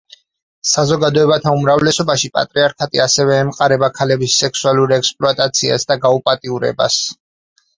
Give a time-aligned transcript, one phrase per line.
[0.67, 6.99] საზოგადოებათა უმრავლესობაში პატრიარქატი ასევე ემყარება ქალების სექსუალურ ექსპლუატაციას და გაუპატიურებას.